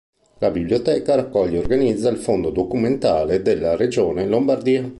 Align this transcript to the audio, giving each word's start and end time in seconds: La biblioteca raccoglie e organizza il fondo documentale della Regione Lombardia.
La 0.39 0.49
biblioteca 0.49 1.13
raccoglie 1.13 1.57
e 1.57 1.59
organizza 1.59 2.09
il 2.09 2.17
fondo 2.17 2.49
documentale 2.49 3.43
della 3.43 3.75
Regione 3.75 4.25
Lombardia. 4.25 4.89